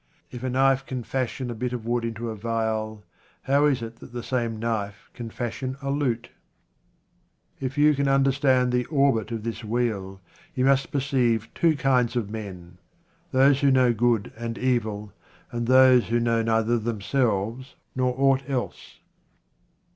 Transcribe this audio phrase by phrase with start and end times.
[0.31, 3.03] If a knife can fashion a bit of wood into a viol,
[3.43, 6.31] how is it that the same knife can fashion a lute?
[7.59, 10.19] If vou can understand the orbit of this wheel,
[10.55, 12.79] you must perceive two kinds of men—
[13.31, 15.13] those who know good and evil,
[15.51, 19.01] and those who know neither themselves nor aught else.